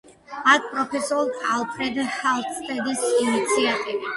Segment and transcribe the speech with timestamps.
[0.53, 4.05] აქ პროფესორ ალფრედ ჰალსტედის ინიციატივით